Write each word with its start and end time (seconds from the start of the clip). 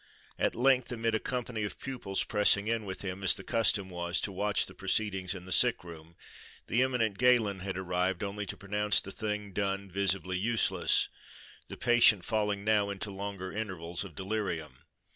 At 0.39 0.55
length, 0.55 0.91
amid 0.91 1.13
a 1.13 1.19
company 1.19 1.61
of 1.61 1.77
pupils 1.79 2.23
pressing 2.23 2.67
in 2.67 2.85
with 2.85 3.03
him, 3.03 3.21
as 3.23 3.35
the 3.35 3.43
custom 3.43 3.87
was, 3.87 4.19
to 4.21 4.31
watch 4.31 4.65
the 4.65 4.73
proceedings 4.73 5.35
in 5.35 5.45
the 5.45 5.51
sick 5.51 5.83
room, 5.83 6.15
the 6.65 6.81
eminent 6.81 7.19
Galen 7.19 7.59
had 7.59 7.77
arrived, 7.77 8.23
only 8.23 8.47
to 8.47 8.57
pronounce 8.57 8.99
the 8.99 9.11
thing 9.11 9.53
done 9.53 9.91
visibly 9.91 10.39
useless, 10.39 11.07
the 11.67 11.77
patient 11.77 12.25
falling 12.25 12.63
now 12.63 12.89
into 12.89 13.11
longer 13.11 13.51
intervals 13.53 14.03
of 14.03 14.15
delirium. 14.15 14.79